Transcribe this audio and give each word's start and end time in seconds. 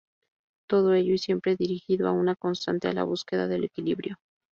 Todo 0.67 0.95
ello 0.95 1.13
y 1.13 1.19
siempre 1.19 1.55
dirigido 1.55 2.07
a 2.07 2.11
una 2.11 2.33
constante: 2.35 2.87
a 2.87 2.93
la 2.93 3.03
búsqueda 3.03 3.47
del 3.47 3.65
equilibrio. 3.65 4.17